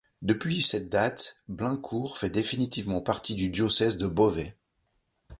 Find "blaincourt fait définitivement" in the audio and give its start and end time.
1.47-3.01